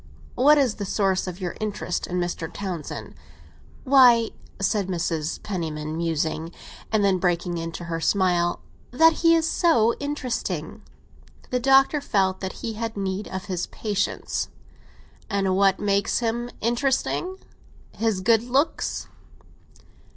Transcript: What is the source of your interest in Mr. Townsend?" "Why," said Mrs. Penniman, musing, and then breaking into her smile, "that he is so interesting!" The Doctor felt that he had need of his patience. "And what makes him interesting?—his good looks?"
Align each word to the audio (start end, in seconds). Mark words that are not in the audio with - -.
What 0.33 0.57
is 0.57 0.77
the 0.77 0.83
source 0.85 1.27
of 1.27 1.39
your 1.39 1.55
interest 1.59 2.07
in 2.07 2.19
Mr. 2.19 2.51
Townsend?" 2.51 3.13
"Why," 3.83 4.31
said 4.59 4.87
Mrs. 4.87 5.43
Penniman, 5.43 5.95
musing, 5.95 6.51
and 6.91 7.05
then 7.05 7.19
breaking 7.19 7.59
into 7.59 7.83
her 7.83 8.01
smile, 8.01 8.61
"that 8.89 9.17
he 9.21 9.35
is 9.35 9.47
so 9.47 9.93
interesting!" 9.99 10.81
The 11.51 11.59
Doctor 11.59 12.01
felt 12.01 12.39
that 12.39 12.63
he 12.65 12.73
had 12.73 12.97
need 12.97 13.27
of 13.27 13.45
his 13.45 13.67
patience. 13.67 14.49
"And 15.29 15.55
what 15.55 15.79
makes 15.79 16.17
him 16.17 16.49
interesting?—his 16.61 18.21
good 18.21 18.41
looks?" 18.41 19.07